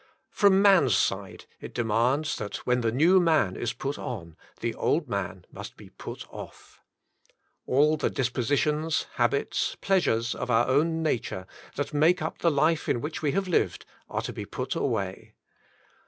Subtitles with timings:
[0.31, 5.07] From man's side it demands that when the new man is put on, the old
[5.07, 5.45] man
[5.77, 6.81] he put off.
[7.67, 11.45] All the dis positions, habits, pleasures, of our own nature,
[11.75, 15.35] that make up the life in which we have lived, are to be put away.